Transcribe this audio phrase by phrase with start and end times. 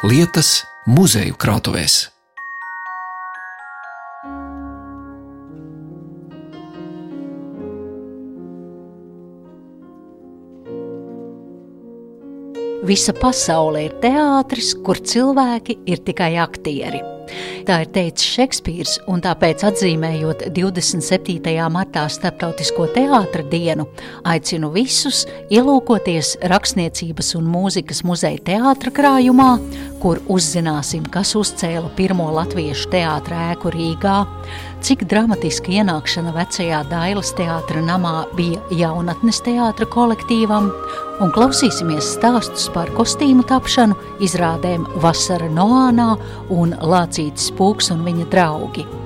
[0.00, 2.06] lietas muzeju krātuvēs.
[12.88, 17.02] Visa pasaule ir teātris, kur cilvēki ir tikai aktieri.
[17.68, 21.52] Tā ir teicis Šekspīrs, un tāpēc atzīmējot 27.
[21.70, 23.86] martā Startautisko teātra dienu,
[24.26, 29.52] aicinu visus ielūkoties Rakstniecības un mūzikas muzeja teātra krājumā,
[30.00, 34.16] kur uzzināsim, kas uzcēla pirmo latviešu teātra ēku Rīgā,
[34.84, 40.70] cik dramatiska ienākšana vecajā Dailas teātra namā bija jaunatnes teātra kolektīvam,
[41.20, 46.14] un klausīsimies stāstus par kostīmu tapšanu, izrādēm Vasara Noānā
[46.54, 48.99] un Lācītis Pūks un viņa draugi.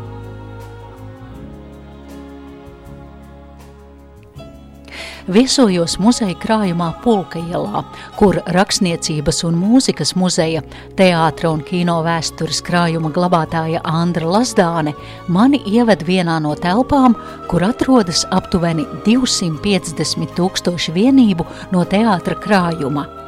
[5.25, 7.81] Viesojos muzeja krājumā Pulka ielā,
[8.19, 10.61] kur rakstniecības un mūzikas muzeja,
[10.99, 14.93] teātra un kino vēstures krājuma glabātāja Andra Lazdāne
[15.33, 17.17] mani ieved vienā no telpām,
[17.49, 23.24] kur atrodas aptuveni 250 tūkstoši vienību no teātra krājuma.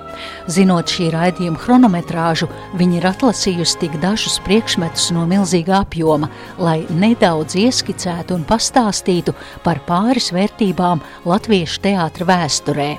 [0.51, 7.59] Zinot šī raidījuma chronometrāžu, viņi ir atlasījusi tik dažus priekšmetus no milzīga apjoma, lai nedaudz
[7.61, 9.35] ieskicētu un pastāstītu
[9.67, 12.95] par pāris vērtībām latviešu teātra vēsturē.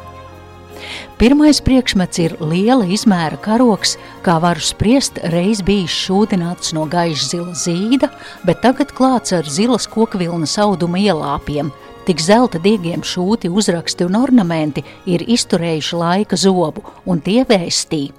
[1.18, 7.58] Pirmais priekšmets ir liela izmēra karoks, kā varu spriest, reiz bijis šūdināts no gaiša zila
[7.58, 8.12] zīda,
[8.46, 11.74] bet tagad klāts ar zilas kokvilnas auduma ielāpiem–
[12.08, 14.80] Tik zelta diegiem šūti, uzraksti un ornamenti
[15.12, 18.16] ir izturējuši laika zobu, un tie vēstī.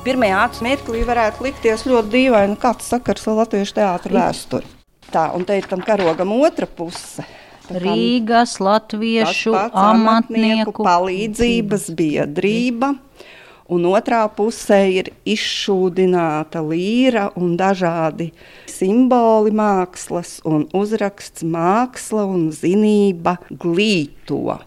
[0.00, 4.70] Pirmajā mirklī varētu likties ļoti dīvaini, kāds sakars ar latviešu teātru vēsturi.
[5.10, 7.26] Tā, un te ir tam karogam otra puse.
[7.70, 12.94] Rīgas latviešu amatnieku palīdzības biedrība.
[13.70, 18.32] Un otrā pusē ir izšūdināta līra un dažādi
[18.66, 24.58] simboli mākslas un uzraksts māksla un zinība glīto.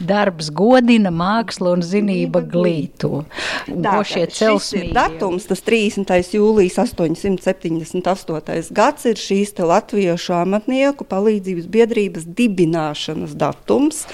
[0.00, 3.24] Darbs godina, māksla un zinība glīto.
[3.66, 4.92] Tā celsmīgi.
[4.96, 6.14] Datums, tas 30.
[6.38, 8.72] jūlijas 878.
[8.72, 14.04] gads ir šīs latviešu amatnieku palīdzības biedrības dibināšanas datums,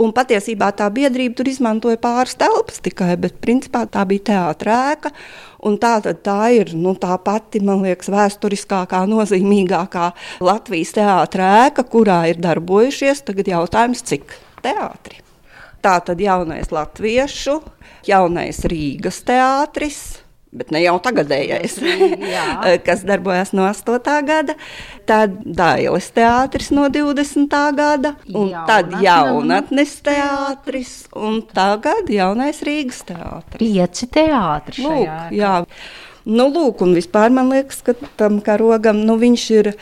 [0.00, 5.14] Un patiesībā tā biedrība tur izmantoja pāris telpas tikai, bet principā tā bija teātrēka.
[5.80, 10.10] Tā, tā ir nu, tā pati, man liekas, vēsturiskākā, nozīmīgākā
[10.44, 13.24] Latvijas teātrēka, kurā ir darbojušies.
[13.30, 15.29] Tagad jautājums, cik teātris?
[15.80, 17.60] Tā tad jaunais latviešu,
[18.04, 20.00] jaunais Rīgas teātris,
[20.52, 21.76] bet ne jau tagadējais,
[22.86, 24.10] kas darbojas no 8.
[24.28, 24.56] gada,
[25.08, 27.46] tad Dailes teātris no 20.
[27.78, 28.66] gada, un Jaunatne.
[28.68, 33.62] tad jaunatnes teātris, un tagad jaunais Rīgas teātris.
[33.62, 34.84] Pieci teātri.
[34.84, 35.54] Lūk, jā.
[36.28, 39.72] Nu, lūk, un vispār man liekas, ka tam karogam nu, viņš ir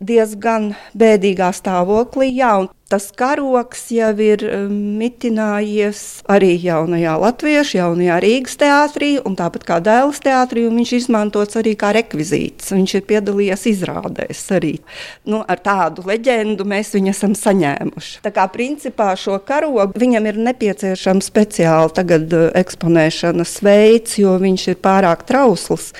[0.00, 2.28] diezgan bēdīgā stāvoklī.
[2.36, 2.52] Jā,
[2.90, 9.76] Tas karoks jau ir um, mitinājies arī jaunajā Latviešu, jaunajā Rīgas teātrī, un tāpat kā
[9.86, 12.72] Dēls teātrī, viņš izmantots arī kā rekvizīts.
[12.74, 14.72] Viņš ir piedalījies izrādēs arī.
[15.22, 18.24] Nu, ar tādu leģendu mēs viņu esam saņēmuši.
[18.26, 24.66] Tā kā principā šo karogu viņam ir nepieciešams speciāli tagad uh, eksponēšanas veids, jo viņš
[24.74, 25.92] ir pārāk trausls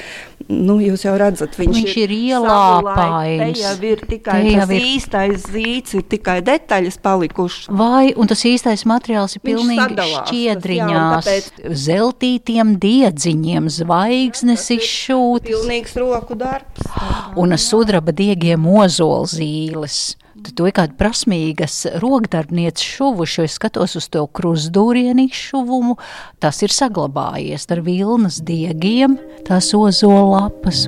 [0.51, 3.41] nu, jūs jau redzat, viņš, viņš ir, ir ielāpājis.
[3.41, 4.87] Te jau ir tikai tas ir...
[4.95, 7.69] īstais zīts, ir tikai detaļas palikušas.
[7.77, 15.51] Vai, un tas īstais materiāls ir pilnīgi šķiedriņās, tas, jā, zeltītiem diedziņiem, zvaigznes izšūtas.
[15.51, 16.89] Pilnīgs roku darbs.
[17.41, 20.01] Un sudraba diegiem ozolzīles.
[20.41, 25.99] Tad tu kā prasmīgas rokdarbnieces šuvuši, es skatos uz to krustūrienu izšuvumu,
[26.41, 30.87] tas ir saglabājies ar vilnas diegiem, tās ozola lapas.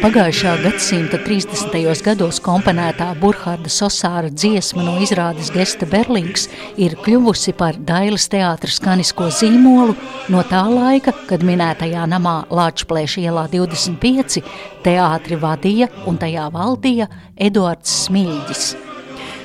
[0.00, 1.74] Pagājušā gadsimta 30.
[2.04, 6.46] gados komponētā Burkhārda Sosāra dziesma no izrādes Gesta Berlings
[6.80, 9.96] ir kļuvusi par Dailas teātra skanisko zīmolu
[10.32, 14.40] no tā laika, kad minētajā namā Lāčplēša ielā 25
[14.86, 18.89] teātri vadīja un tajā valdīja Eduards Smilģis.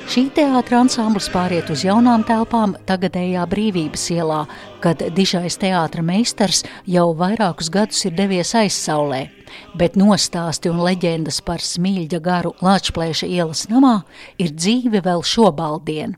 [0.06, 4.44] Šī teātris ansamblis pāriet uz jaunām telpām tagadējā brīvības ielā,
[4.78, 9.24] kad dižais teātris meistars jau vairākus gadus ir devies aizsaulē.
[9.74, 13.96] Bet nostāsti un leģendas par smilģa garu Latvijas ielas namā
[14.38, 16.14] ir dzīve vēl šobaldien.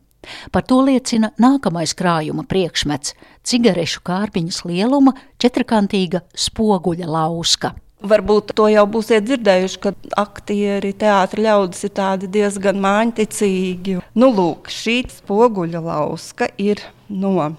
[0.52, 3.16] Par to liecina nākamais krājuma priekšmets-
[3.48, 7.72] cigarešu kārpiņas lieluma četrkantīga spoguļa lauska.
[7.98, 9.90] Varbūt to jau būsiet dzirdējuši, ka
[10.20, 13.96] aktieri, teātris ļaudis ir diezgan māņticīgi.
[14.14, 17.56] Nu, lūk, šī spoguļa lauska ir no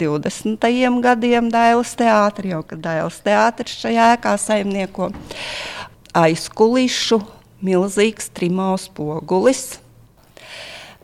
[0.00, 0.68] 20.
[1.00, 5.10] gadiem Dailas teātris, jau kad Dailas teātris šajā ēkā saimnieko
[6.12, 7.22] aizkulišu
[7.64, 9.78] milzīgs trimo spogulis.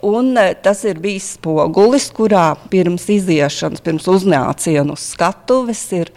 [0.05, 6.13] Un e, tas ir bijis spogulis, kurā pirms iziešanas, pirms uznāciena uz skatuves ir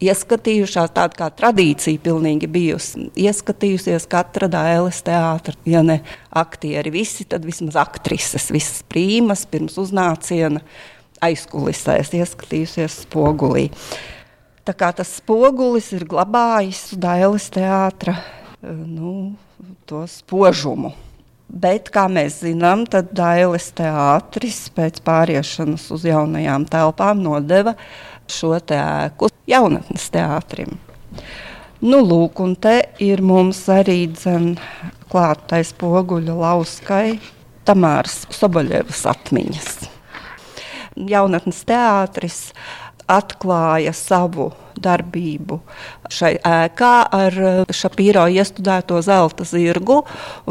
[0.00, 3.08] ieskatījušās, tāda kā tradīcija pilnīgi bijusi.
[3.20, 6.00] Ieskatījusies katra dēles teātra, ja ne
[6.30, 10.62] aktieri, visi, tad vismaz aktrises, visas prīmas pirms uznāciena
[11.24, 13.68] aizkulisēs, ieskatījusies spogulī.
[14.64, 18.16] Tā kā tas spogulis ir glabājis dēles teātra
[18.62, 19.34] nu,
[19.88, 20.92] to spožumu.
[21.50, 27.74] Bet, kā mēs zinām, tad Dailes teātris pēc pāriešanas uz jaunajām telpām nodeva
[28.30, 30.78] šo ēku jaunatnes teātrim.
[31.80, 34.04] Nu, lūk, un te ir mums arī
[35.10, 37.18] klātais poguļu lauskai
[37.64, 39.70] Tamāras Soboļevas atmiņas.
[41.08, 42.40] Jaunatnes teātris
[43.10, 44.50] atklāja savu
[44.82, 45.60] darbību
[46.10, 47.38] šai ēkā ar
[47.74, 50.00] Šapīro iestudēto zelta zirgu.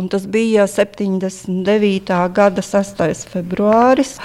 [0.10, 2.20] Tas bija 79.
[2.36, 3.06] gada 6.
[3.34, 4.18] februāris.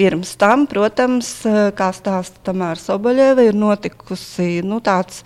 [0.00, 1.32] Pirms tam, protams,
[1.76, 5.24] kā stāsta Tamāra Soboļeva, ir notikusi nu, tāds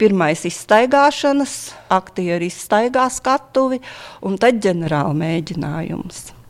[0.00, 1.58] pirmais izstaigāšanas,
[1.94, 3.80] aktieri izstaigā skatuvi
[4.26, 6.43] un tad ģenerāla mēģinājums.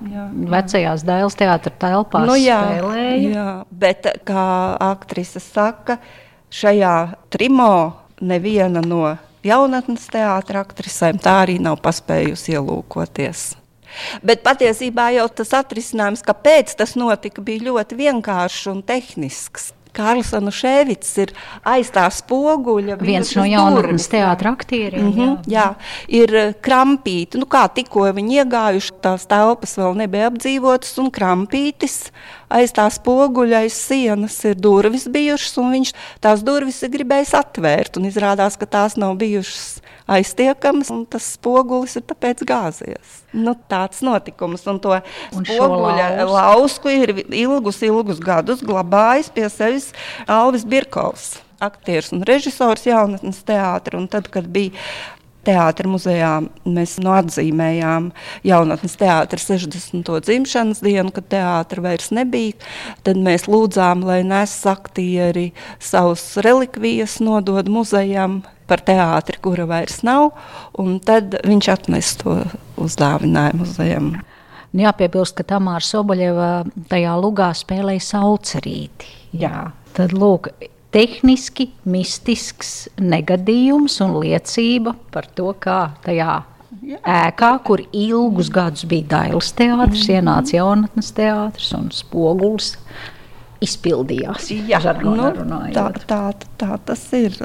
[0.52, 3.30] vecajās Dēls teātra telpās nu, jā, spēlēja.
[3.34, 4.48] Jā, bet kā
[4.92, 5.94] aktrise saka,
[6.52, 6.96] šajā
[7.32, 7.76] trimo
[8.20, 9.16] neviena no
[9.46, 13.40] jaunatnes teātra aktrisēm tā arī nav paspējusi ielūkoties.
[14.26, 19.70] Bet patiesībā jau tas atrisinājums, kāpēc tas notika, bija ļoti vienkāršs un tehnisks.
[19.96, 21.32] Kārlsona Šēvits ir
[21.66, 22.98] aiz tā spoguļa.
[23.00, 25.08] Viens no jaunatnes teātra aktieriem.
[25.08, 25.66] Mm -hmm, jā.
[25.66, 25.66] jā,
[26.22, 27.40] ir eh, krampīti.
[27.40, 32.10] Nu, kā tikko viņi iegājuši, tās telpas vēl nebija apdzīvotas un krampītis
[32.52, 35.92] aiz tās poguļa, aiz sienas ir durvis bijušas, un viņš
[36.24, 38.00] tās durvis ir gribējis atvērt.
[38.06, 39.80] Izrādās, ka tās nav bijušas
[40.16, 43.22] aiztiekamas, un tas spogulis ir tāpēc gāzies.
[43.36, 46.36] Nu, tāds notikums, un to un spoguļa lausku.
[46.36, 49.90] lausku ir ilgus, ilgus gadus glabājis pie sevis
[50.30, 54.00] Alvis Birkovs aktieris un režisors jaunatnes teātra.
[54.12, 54.76] Tad, kad bija
[55.46, 56.32] teātris muzejā
[56.66, 58.10] mēs nu, atzīmējām
[58.46, 60.10] jaunatnes teātra 60.
[60.26, 62.58] dzimšanas dienu, kad teātris vairs nebija.
[63.06, 65.48] Tad mēs lūdzām, lai nes aktieri
[65.82, 70.32] savus relikvijas nodod muzejam par teātri, kura vairs nav,
[70.78, 72.40] un tad viņš atnes to
[72.82, 74.16] uzdāvinājumu muzejam.
[74.76, 76.48] Nu, jāpiebilst, ka Tamāra Soboļeva
[76.90, 79.12] tajā lugā spēlēja saucerīti.
[79.40, 79.70] Jā.
[79.96, 80.50] Tad lūk,
[80.94, 86.42] tehniski mistisks negadījums un liecība par to, kā tajā
[86.86, 87.00] Jā.
[87.02, 92.76] ēkā, kur ilgus gadus bija Dailas teātris, mm ienāca jaunatnes teātris un spogulis.
[93.66, 94.50] Izpildījās.
[94.68, 95.30] Jā, nu,
[95.72, 96.18] tā, tā,
[96.60, 97.38] tā tas ir.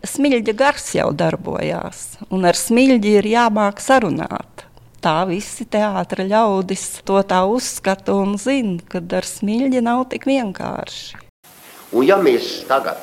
[0.00, 4.64] Smilģa gars jau darbojās, un ar smilģi ir jāmāk sarunāt.
[5.04, 11.27] Tā visi teātris ļaudis to tā uzskata un zina, ka ar smilģi nav tik vienkārši.
[11.96, 13.00] Un ja mēs tagad,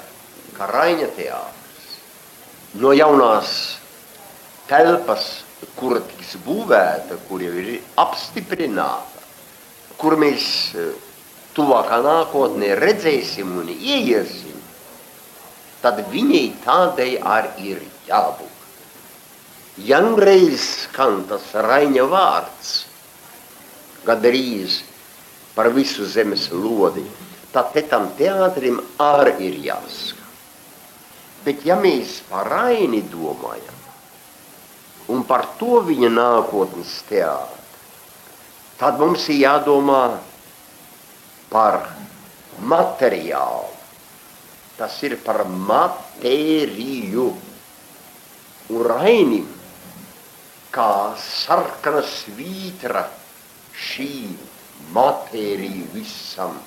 [0.54, 1.96] kā Raņa teātris,
[2.78, 3.50] no jaunās
[4.70, 5.26] telpas,
[5.80, 9.24] kur tiks būvēta, kur jau ir apstiprināta,
[9.98, 10.46] kur mēs
[10.78, 10.90] e,
[11.58, 14.60] tuvākā nākotnē redzēsim un ieiesim,
[15.82, 18.54] tad viņai tādai arī ir jābūt.
[19.86, 22.76] Janreiz skan tas Raņa vārds,
[24.06, 24.84] gandrīz
[25.56, 27.04] par visu zemes lodi
[27.56, 30.24] tad tam teātrim arī ir jāsaka.
[31.46, 33.82] Bet ja mēs par Raini domājam
[35.14, 37.62] un par to viņa nākotnes teātri,
[38.80, 40.02] tad mums ir jādomā
[41.52, 41.82] par
[42.60, 43.72] materiālu.
[44.76, 47.30] Tas ir par matēriju.
[48.76, 49.46] Un Rainim,
[50.74, 53.06] kā sarkana svītra,
[53.72, 54.10] šī
[54.96, 56.58] matērija visam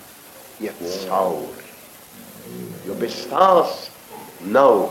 [0.60, 1.66] iet cauri.
[2.86, 3.88] Jo bez tās
[4.48, 4.88] nav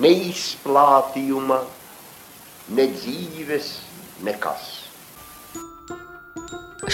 [0.00, 1.60] ne izplātījuma,
[2.74, 3.70] ne dzīves,
[4.26, 4.72] nekas.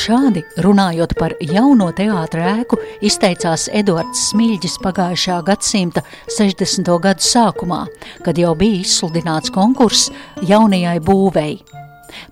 [0.00, 6.92] Šādi runājot par jauno teātra ēku, izteicās Edvards Smilģis pagājušā gadsimta 60.
[7.02, 7.82] gadu sākumā,
[8.24, 10.12] kad jau bija izsludināts konkurss
[10.46, 11.58] jaunajai būvēi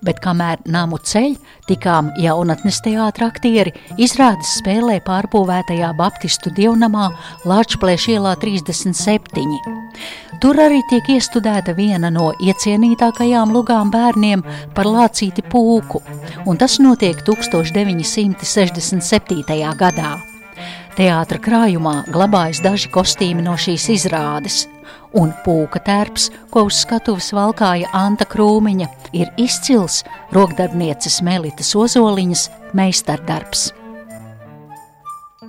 [0.05, 1.35] bet kamēr namu ceļ
[1.69, 7.09] tikām jaunatnes teātra aktieri, izrādes spēlē pārbūvētajā Baptistu dievnamā
[7.49, 9.59] Lāčplēš ielā 37.
[10.39, 14.43] Tur arī tiek iestudēta viena no iecienītākajām lugām bērniem
[14.75, 16.01] par lācīti pūku,
[16.47, 19.75] un tas notiek 1967.
[19.83, 20.11] gadā.
[20.95, 24.65] Teātra krājumā glabājas daži kostīmi no šīs izrādes–
[25.17, 28.87] un pūka tērps, ko uz skatuves valkāja Anta Krūmiņa,
[29.17, 30.03] ir izcils
[30.35, 32.47] rokdarbnieces Melitas Ozoliņas
[32.77, 33.69] meistardarbs.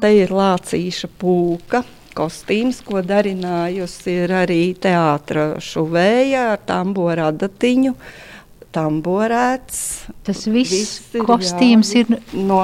[0.00, 1.82] Te ir lācīša pūka,
[2.16, 7.94] kostīms, ko darinājusi arī teātra šuvēja ar tamboru adatiņu
[8.74, 9.80] tamborēts.
[10.26, 12.60] Tas viss, viss ir, kostīms jā, ir no,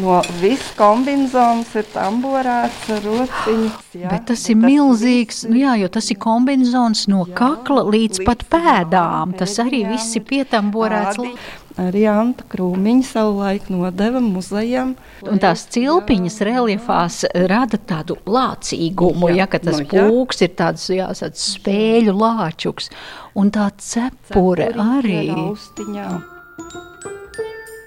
[0.00, 3.70] no viss kombinācijas, ir tamborēts ar rociņu.
[4.08, 7.84] Bet tas bet ir tas milzīgs, nu jā, jo tas ir kombinācijas no jā, kakla
[7.88, 9.36] līdz, līdz pat pēdām.
[9.38, 11.20] Tas arī viss ir pietamborēts.
[11.20, 11.34] Tādi,
[11.80, 14.94] arī Anta Krūmiņa savulaik nodeva muzejam.
[15.28, 20.52] Un tās cilpiņas reliefās rada tādu lācīgumu, jā, ja, ka tas no, nu pūks ir
[20.58, 22.92] tāds, jā, tāds spēļu lāčuks.
[23.38, 25.24] Un tā cepure arī.
[25.32, 26.08] Raustiņā.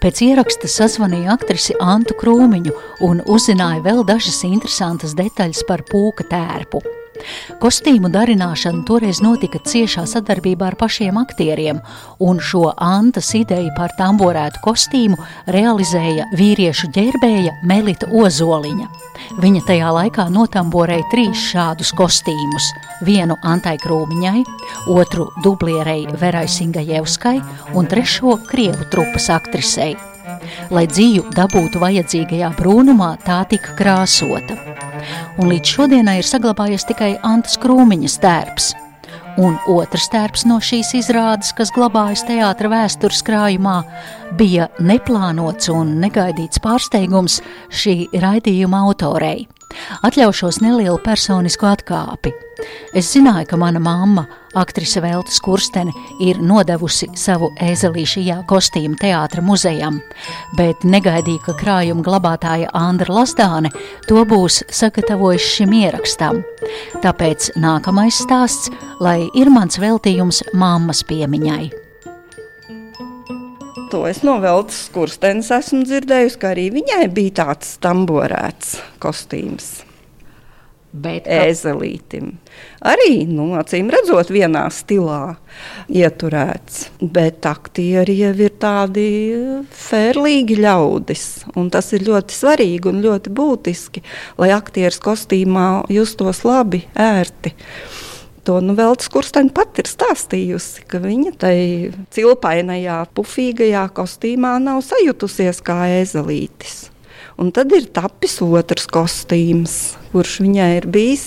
[0.06, 2.76] Pēc ieraksta sazvanīja aktrisi Antu Krūmiņu
[3.08, 6.84] un uzzināja vēl dažas interesantas detaļas par pūka tērpu.
[7.62, 11.82] Kostīmu darināšana toreiz notika ciešā sadarbībā ar pašiem aktieriem,
[12.20, 15.18] un šo Antas ideju par tamborētu kostīmu
[15.56, 18.88] realizēja vīriešu ģērbēja Melita Ozoliņa.
[19.42, 22.72] Viņa tajā laikā notamborēja trīs šādus kostīmus-
[23.08, 24.44] vienu Antai Krūmiņai,
[24.88, 27.40] otru dublierei Verai Singajevskai
[27.74, 30.15] un trešo Krievu trupas aktrisei.
[30.74, 34.58] Lai dzīvu dabūtu vajadzīgajā brūnumā, tā tika krāsota.
[35.40, 38.72] Un līdz šodienai ir saglabājies tikai Antas Krūmiņas tērps.
[39.36, 43.82] Un otrs tērps no šīs izrādes, kas glabājas teātra vēstures krājumā,
[44.40, 49.50] bija neplānots un negaidīts pārsteigums šī raidījuma autorei.
[50.08, 52.32] Atļaušos nelielu personisku atkāpi.
[52.96, 55.94] Es zināju, ka mana mamma, aktrise Veltes Kurstene,
[56.24, 60.00] ir nodevusi savu ēzelīšajā kostīmu teātra muzejam,
[60.58, 63.74] bet negaidīju, ka krājuma glabātāja Andra Lasdāne
[64.08, 66.44] to būs sagatavojis šim ierakstam.
[67.04, 68.72] Tāpēc nākamais stāsts,
[69.04, 71.66] lai ir mans veltījums mammas piemiņai.
[73.92, 79.76] To es no Veltes Kurstenes esmu dzirdējusi, ka arī viņai bija tāds tamborēts kostīms.
[80.96, 82.30] Bet ēzelītim.
[82.88, 85.36] Arī, nu, acīm redzot, vienā stilā
[85.92, 86.86] ieturēts.
[87.04, 89.06] Bet aktieri jau ir tādi
[89.76, 91.26] fērlīgi ļaudis.
[91.76, 94.06] Tas ir ļoti svarīgi un ļoti būtiski,
[94.40, 97.52] lai aktieris kostīmā justos labi, ērti.
[98.46, 101.58] To nu Veltes Kursteņa pat ir stāstījusi, ka viņa tai
[102.14, 106.86] cilpainajā, pufīgajā kostīmā nav sajutusies kā ezelītis.
[107.42, 111.26] Un tad ir tapis otrs kostīms, kurš viņai ir bijis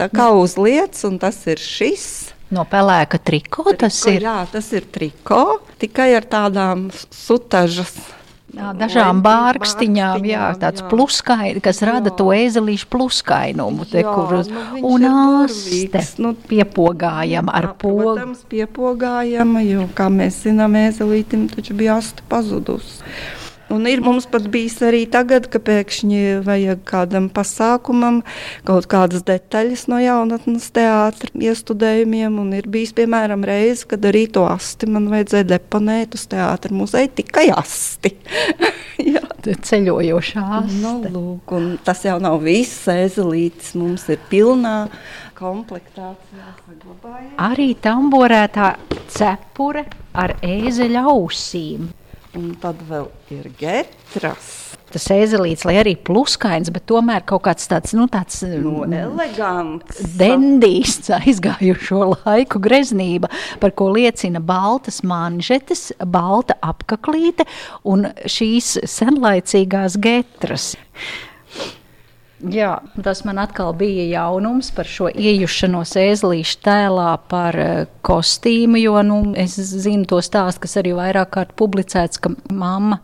[0.00, 2.06] tā kā uzliets, un tas ir šis.
[2.52, 4.24] No pelēka triko, triko tas ir.
[4.24, 7.94] Jā, tas ir triko, tikai ar tādām sutažas.
[8.52, 11.86] Jā, dažām bārkstiņām, jā, tāds pluskaini, kas jā.
[11.88, 18.10] rada to ēzelīšu pluskainumu, te, jā, kur uz, nu, un āste nu, piepogājama ar pogu.
[18.10, 23.00] Protams, piepogājama, jo, kā mēs zinām, ēzelītim taču bija aste pazudusi.
[23.72, 28.20] Un ir mums pat bijis arī tagad, ka pēkšņi vajag kādam pasākumam
[28.68, 32.36] kaut kādas detaļas no jaunatnes teātra iestudējumiem.
[32.42, 37.12] Un ir bijis, piemēram, reize, kad arī to asti man vajadzēja deponēt uz teātra muzeja
[37.22, 38.16] tikai asti.
[39.42, 40.82] Ceļojošā asti.
[40.82, 44.76] Nu, lūk, tas jau nav viss, ezelītis mums ir pilnā
[45.38, 47.34] komplektācijā saglabājies.
[47.42, 48.74] Arī tamborētā
[49.10, 51.90] cepure ar ēzeļa ausīm.
[52.38, 54.52] Un tad vēl ir getras.
[54.92, 60.00] Tas ezelīts, lai arī pluskains, bet tomēr kaut kāds tāds, nu, tāds no, mm, elegants.
[60.20, 63.28] Dendijs aizgājušo laiku greznība,
[63.60, 67.48] par ko liecina baltas manžetes, balta apaklīte
[67.88, 70.72] un šīs senlaicīgās getras.
[72.50, 78.80] Jā, tas man atkal bija jaunums par šo iejušanos ēzlīšu tēlā, par uh, kostīmu.
[78.82, 82.98] Jo nu, es zinu to stāstu, kas arī vairāk kārt publicēts, ka mamma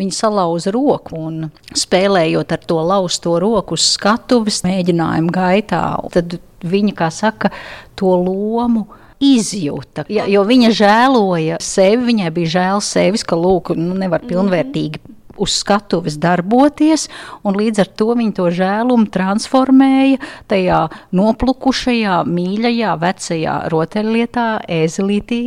[0.00, 5.84] viņa salauza roku un spēlējot ar to lausto roku uz skatuves, mēģinājuma gaitā.
[6.12, 7.52] Tad viņa, kā saka,
[7.96, 8.84] to lomu
[9.22, 10.04] izjūta.
[10.12, 15.00] Ja, jo viņa žēloja sevi, viņai bija žēl sevis, ka lūk, nu, nevar pilnvērtīgi
[15.40, 17.08] uz skatuves darboties,
[17.46, 20.82] un līdz ar to viņi to žēlumu transformēja tajā
[21.14, 24.46] noplukušajā, mīļajā, vecajā rotaļlietā,
[24.80, 25.42] ēzelītī.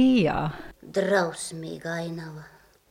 [0.96, 2.46] Drausmīga ainava,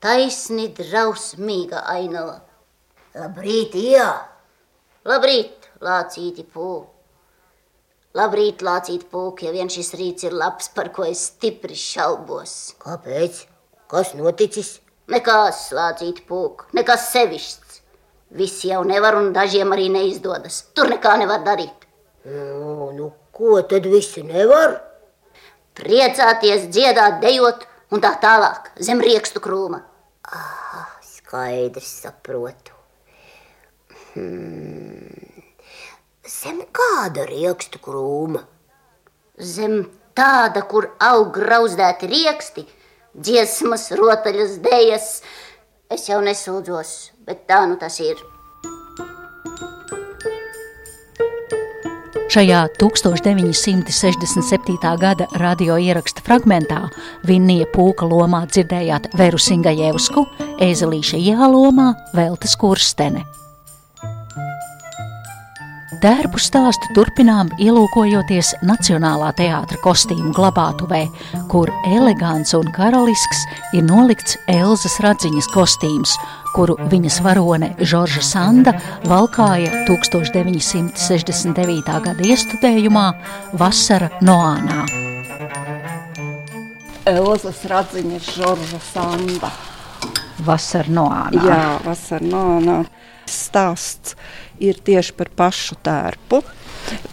[0.04, 2.40] taisni drausmīga ainava.
[3.14, 4.11] Labrīt, jā!
[5.07, 6.94] Labrīt, lācīti pūk!
[8.14, 12.76] Labrīt, lācīt pūk, ja vien šis rīts ir labs, par ko es stipri šaubos.
[12.78, 13.40] Kāpēc?
[13.90, 14.76] Kas noticis?
[15.12, 17.80] Nekas slācīt pūk, nekas sevišķs.
[18.34, 20.62] Visi jau nevar un dažiem arī neizdodas.
[20.74, 21.84] Tur nekā nevar darīt.
[22.24, 24.78] Nu, nu ko tad visi nevar?
[25.76, 29.82] Priecāties, dziedāt, dejot un tā tālāk zem riekstu krūma.
[30.24, 32.72] Ah, skaidrs saprotu.
[34.14, 35.42] Hmm.
[36.24, 38.40] Zem kāda riekstu krūma?
[39.36, 39.82] Zem
[40.16, 42.64] tāda, kur aug grauzdēti rieksti,
[43.14, 45.09] dziesmas, rotaļas, dēļas.
[45.94, 46.94] Es jau nesūdzos,
[47.27, 48.16] bet tā nu tas ir.
[52.35, 54.96] Šajā 1967.
[54.98, 56.90] gada radio ieraksta fragmentā
[57.29, 60.27] Vinnija Pūka lomā dzirdējāt Veru Singajevsku,
[60.64, 63.43] Ēzelīša ielomā Veltes Kurstene.
[66.04, 70.98] Tērpu stāstu turpinām ielūkojoties Nacionālā teātra kostīmu glabātuvē,
[71.48, 73.40] kur elegants un karalisks
[73.72, 76.12] ir nolikts Elzas Radziņas kostīms,
[76.52, 78.74] kuru viņas varone Žorža Sanda
[79.08, 81.88] valkāja 1969.
[81.88, 83.06] gada iestudējumā
[83.56, 84.84] Vasara Noānā.
[87.08, 89.56] Elzas Radziņas Žorža Sanda.
[90.44, 91.48] Vasara Noānā.
[91.48, 92.82] Jā, Vasara Noānā.
[93.30, 94.14] Stāsts
[94.62, 96.42] ir tieši par pašu tērpu,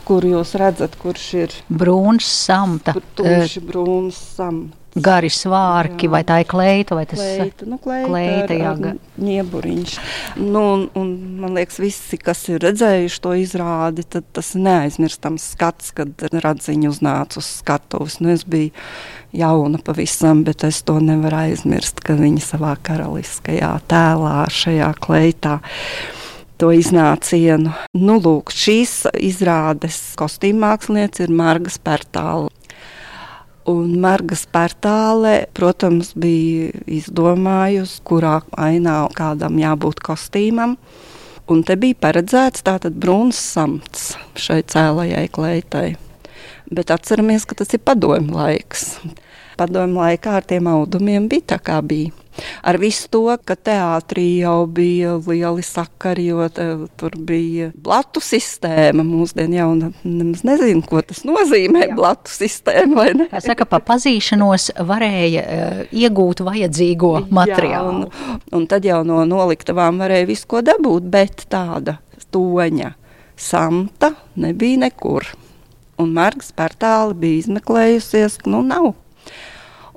[0.08, 2.96] kur jūs redzat, kurš ir brūns samta.
[3.18, 4.81] Tieši brūns samta.
[4.92, 6.12] Gari svārki, jā.
[6.12, 9.94] vai tā ir kleita, vai tas ir kleita, nu, kleita, kleita jā, ar, ar ņieburiņš.
[10.42, 15.94] Nu, un, un, man liekas, visi, kas ir redzējuši to izrādi, tad tas neaizmirstams skats,
[15.96, 18.20] kad radziņu uznāca uz skatuves.
[18.20, 18.76] Nu, es biju
[19.32, 25.62] jauna pavisam, bet es to nevaru aizmirst, ka viņa savā karaliskajā tēlā, šajā kleitā
[26.62, 27.72] to iznācienu.
[27.98, 32.52] Nu, lūk, šīs izrādes kostīm mākslinieca ir Marga Spērtāla.
[33.70, 40.78] Un Marga Spērtāle, protams, bija izdomājusi, kurā ainā kādam jābūt kostīmam.
[41.52, 45.88] Un te bija paredzēts tātad brūns samts šai cēlajai kleitai.
[46.72, 48.96] Bet atceramies, ka tas ir padomju laiks.
[49.60, 52.16] Padomju laikā ar tiem audumiem bija tā kā bija.
[52.68, 56.48] Ar visu to, ka teātrī jau bija lieli sakari, jo
[57.00, 59.06] tur bija blatu sistēma.
[59.08, 61.88] Mūsdienās jau nemaz nezinu, ko tas nozīmē.
[61.90, 61.98] Jā.
[61.98, 63.08] Blatu sistēma.
[63.32, 68.08] Tā saka, pa pazīšanos varēja uh, iegūt vajadzīgo materiālu.
[68.08, 72.00] Jā, un, un tad jau no noliktavām varēja visu ko dabūt, bet tāda
[72.32, 72.96] toņa
[73.42, 75.28] samta nebija nekur.
[76.02, 78.94] Un Marga Spērtāle bija izmeklējusies, nu nav.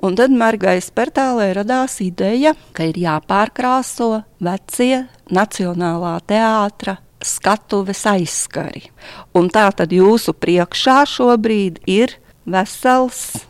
[0.03, 8.89] Un tad Margai Spertālē radās ideja, ka ir jāpārkrāso vecie Nacionālā teātra skatuves aizskari.
[9.33, 13.45] Un tā tad jūsu priekšā šobrīd ir vesels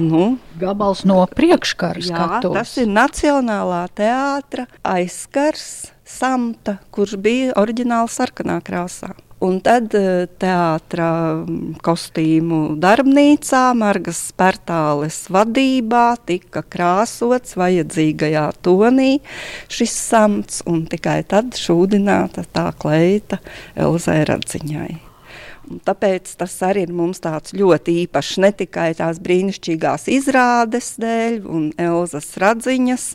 [0.00, 2.56] Nu, Gabals no priekškara skatuves.
[2.56, 9.12] Tas ir Nacionālā teātra aizskars samta, kurš bija oriģināli sarkanā krāsā.
[9.40, 19.14] Un tad eh, teātris mm, kostīmu darbnīcā, Margas Spērtāles vadībā, tika krāsots vajadzīgajā tonī
[19.72, 23.40] šis samts, un tikai tad šūdināta tā kleita
[23.80, 24.90] Elzai Radziņai.
[25.70, 31.40] Un tāpēc tas arī ir mums tāds ļoti īpašs, ne tikai tās brīnišķīgās izrādes dēļ
[31.48, 33.06] un Elzas Radziņas,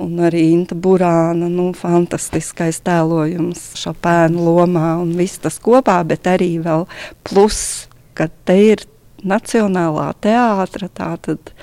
[0.00, 1.48] un arī Inta Burāna.
[1.50, 6.86] Nu, fantastiskais tēlojums Šopēna lomā un viss tas kopā, bet arī vēl
[7.26, 8.86] plus, ka te ir
[9.24, 11.54] Nacionālā teātra, tātad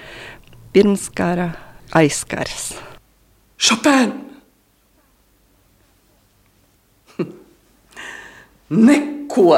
[0.74, 1.52] pirmskara
[1.94, 2.72] aizskars.
[3.62, 4.18] Šopēna!
[8.72, 9.52] Neko!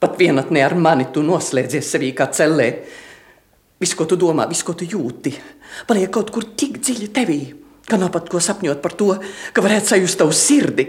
[0.00, 2.68] Pat vienatnē ar mani tu noslēdzies sevī kā cellē.
[3.80, 5.32] Viss, ko tu domā, viss, ko tu jūti,
[5.88, 7.40] paliek kaut kur tik dziļi tevī,
[7.88, 9.10] ka nav pat ko sapņot par to,
[9.52, 10.86] ka varētu sajust tavu sirdi.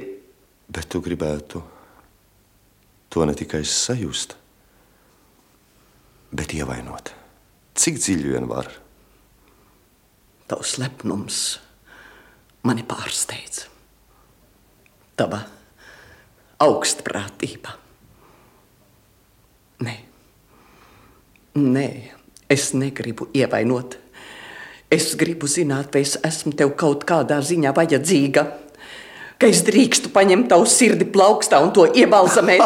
[0.69, 1.62] Bet tu gribētu
[3.10, 4.36] to ne tikai sajust,
[6.36, 7.13] bet ievainot.
[7.76, 8.69] Cik dziļi vien var?
[10.48, 11.39] Tavs lepnums
[12.65, 13.65] mani pārsteidz.
[15.15, 15.41] Tava
[16.63, 17.76] augstprātība.
[19.86, 19.95] Nē,
[21.60, 21.89] nē.
[22.49, 23.97] Es negribu ievainot.
[24.93, 28.45] Es gribu zināt, vai es esmu tev kaut kādā ziņā vajadzīga.
[29.41, 32.62] Ka es drīkstu paņemt tavu sirdi plaukstā un to iebalzamēt.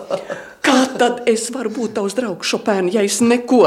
[0.66, 3.62] Kā tad es varu būt tavs draugs Šopēns, ja es neko,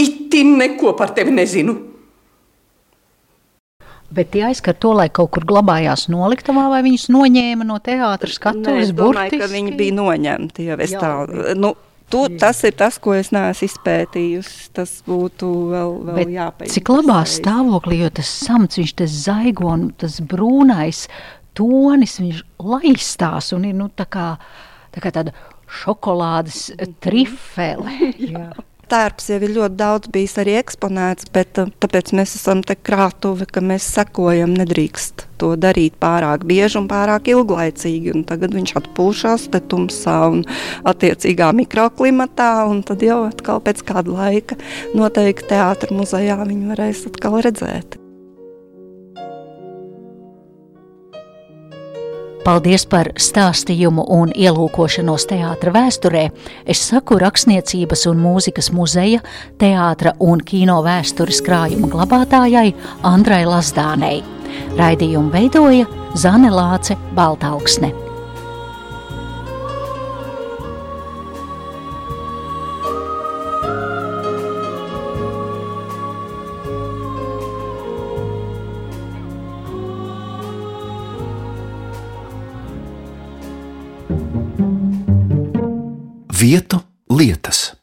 [0.00, 1.76] itin neko par tevi nezinu?
[4.16, 8.88] Bet tie aizskar to, lai kaut kur glabājās noliktavā, vai viņus noņēma no teātras skatuves?
[8.88, 11.10] Es domāju, ka viņi bija noņemti jau tā.
[11.58, 11.74] Nu,
[12.14, 14.68] To, tas ir tas, ko es neesmu izpētījusi.
[14.76, 16.70] Tas būtu vēl, vēl jāpēta.
[16.76, 21.06] Cik labā stāvoklī, jo tas samts, viņš tas zaigo un tas brūnais
[21.56, 24.30] tonis, viņš laistās un ir nu, tā kā,
[24.94, 25.34] tā kā tāda
[25.82, 26.68] šokolādes
[27.02, 28.12] trifele.
[28.36, 28.50] Jā
[28.90, 33.48] tērps jau ir ļoti daudz bijis arī eksponēts, bet uh, tāpēc mēs esam te krātuve,
[33.50, 38.14] ka mēs sekojam, nedrīkst to darīt pārāk bieži un pārāk ilglaicīgi.
[38.16, 40.46] Un tagad viņš atpūšas te tumsā un
[40.88, 44.58] attiecīgā mikroklimatā, un tad jau atkal pēc kāda laika
[44.96, 48.00] noteikti teātra muzejā viņu varēs atkal redzēt.
[52.46, 56.28] Paldies par stāstījumu un ielūkošanos teātra vēsturē.
[56.62, 59.18] Es saku Rakstniecības un mūzikas muzeja,
[59.58, 62.70] teātra un kino vēstures krājuma glabātājai
[63.02, 64.22] Andrai Lazdānei.
[64.78, 68.05] Raidījumu veidoja Zane Lāce Baltāksne.
[86.40, 87.76] Vietu lietas.